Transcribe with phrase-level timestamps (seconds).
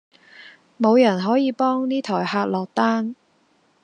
[0.77, 3.15] 無人可以幫呢枱客落單